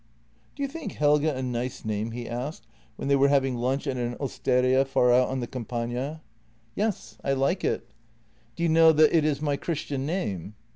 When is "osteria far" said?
4.19-5.13